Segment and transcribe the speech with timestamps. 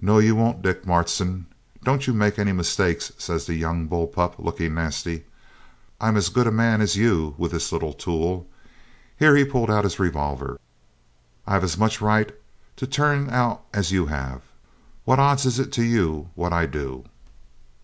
[0.00, 1.46] 'No, you won't, Dick Marston,
[1.82, 5.24] don't you make any mistake,' says the young bull pup, looking nasty.
[6.00, 8.46] 'I'm as good a man as you, with this little tool.'
[9.16, 10.60] Here he pulled out his revolver.
[11.48, 12.32] 'I've as much right
[12.76, 14.42] to turn out as you have.
[15.04, 17.04] What odds is it to you what I do?'